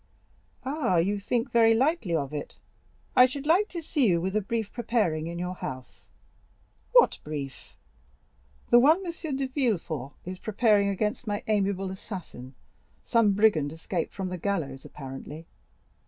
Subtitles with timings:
[0.65, 2.55] "Ah, you think very lightly of it;
[3.15, 6.09] I should like to see you with a brief preparing in your house."
[6.93, 7.75] "What brief?"
[8.71, 9.35] "The one M.
[9.37, 15.45] de Villefort is preparing against my amiable assassin—some brigand escaped from the gallows apparently."